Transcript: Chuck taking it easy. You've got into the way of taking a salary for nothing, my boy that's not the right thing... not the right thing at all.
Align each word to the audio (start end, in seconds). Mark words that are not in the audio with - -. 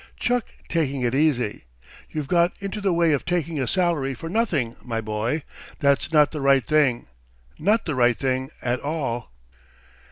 Chuck 0.17 0.45
taking 0.67 1.03
it 1.03 1.13
easy. 1.13 1.65
You've 2.09 2.27
got 2.27 2.53
into 2.59 2.81
the 2.81 2.91
way 2.91 3.11
of 3.11 3.23
taking 3.23 3.59
a 3.61 3.67
salary 3.67 4.15
for 4.15 4.29
nothing, 4.29 4.75
my 4.83 4.99
boy 4.99 5.43
that's 5.77 6.11
not 6.11 6.31
the 6.31 6.41
right 6.41 6.65
thing... 6.65 7.05
not 7.59 7.85
the 7.85 7.93
right 7.93 8.17
thing 8.17 8.49
at 8.63 8.79
all. 8.79 9.29